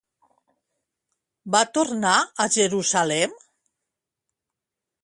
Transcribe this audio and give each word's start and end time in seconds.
Va 1.57 1.61
tornar 1.79 2.15
a 2.17 2.49
Jerusalem? 2.57 3.39